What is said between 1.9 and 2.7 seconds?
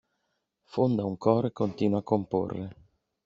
a comporre.